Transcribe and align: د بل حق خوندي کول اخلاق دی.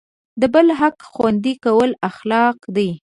د 0.41 0.43
بل 0.53 0.67
حق 0.79 0.97
خوندي 1.11 1.53
کول 1.65 1.91
اخلاق 2.09 2.57
دی. 2.75 2.89